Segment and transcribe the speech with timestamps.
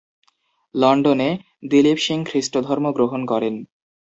[0.75, 1.29] লন্ডনে,
[1.63, 3.55] দিলীপ সিং খ্রিস্টধর্ম গ্রহণ করেন।